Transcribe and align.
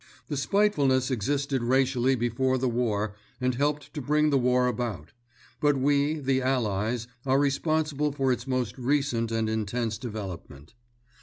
The 0.29 0.35
spitefulness 0.35 1.11
existed 1.11 1.61
racially 1.61 2.15
before 2.15 2.57
the 2.57 2.67
war 2.67 3.13
and 3.39 3.53
helped 3.53 3.93
to 3.93 4.01
bring 4.01 4.31
the 4.31 4.37
war 4.39 4.65
about; 4.65 5.13
but 5.59 5.77
we, 5.77 6.15
the 6.17 6.41
Allies, 6.41 7.07
are 7.23 7.37
responsible 7.37 8.11
for 8.11 8.31
its 8.31 8.47
most 8.47 8.79
recent 8.79 9.31
and 9.31 9.47
intense 9.47 9.99
development. 9.99 10.73